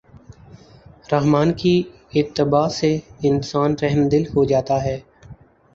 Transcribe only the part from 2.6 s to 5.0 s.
سے انسان رحمدل ہو جاتا ہے۔